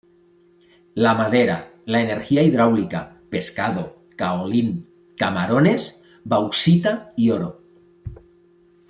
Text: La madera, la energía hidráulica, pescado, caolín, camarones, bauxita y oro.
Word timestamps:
La 0.95 1.13
madera, 1.13 1.71
la 1.85 2.01
energía 2.01 2.41
hidráulica, 2.41 3.21
pescado, 3.29 3.99
caolín, 4.17 4.89
camarones, 5.15 6.01
bauxita 6.23 7.13
y 7.15 7.29
oro. 7.29 7.61